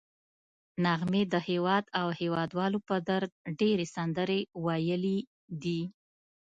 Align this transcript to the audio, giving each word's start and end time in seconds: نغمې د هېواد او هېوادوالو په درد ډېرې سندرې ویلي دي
نغمې 0.85 1.21
د 1.33 1.35
هېواد 1.47 1.85
او 1.99 2.07
هېوادوالو 2.19 2.79
په 2.87 2.95
درد 3.09 3.31
ډېرې 3.59 3.85
سندرې 3.95 4.39
ویلي 4.65 5.17
دي 5.63 5.81